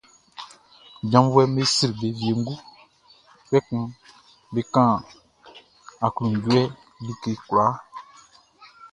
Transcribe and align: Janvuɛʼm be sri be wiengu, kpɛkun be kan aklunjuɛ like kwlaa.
Janvuɛʼm 1.09 1.51
be 1.55 1.63
sri 1.75 1.89
be 1.99 2.07
wiengu, 2.19 2.55
kpɛkun 3.47 3.83
be 4.53 4.61
kan 4.73 4.91
aklunjuɛ 6.05 6.63
like 7.05 7.25
kwlaa. 7.47 7.73